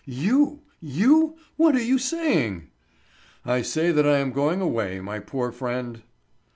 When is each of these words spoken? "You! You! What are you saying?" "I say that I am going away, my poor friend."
"You! 0.03 0.61
You! 0.79 1.35
What 1.57 1.75
are 1.75 1.79
you 1.83 1.99
saying?" 1.99 2.71
"I 3.45 3.61
say 3.61 3.91
that 3.91 4.07
I 4.07 4.17
am 4.17 4.31
going 4.33 4.59
away, 4.59 4.99
my 4.99 5.19
poor 5.19 5.51
friend." 5.51 6.01